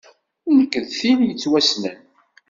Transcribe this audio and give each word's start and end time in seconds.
Nekk 0.57 0.73
d 0.85 0.87
tin 0.99 1.19
yettwassnen. 1.27 1.97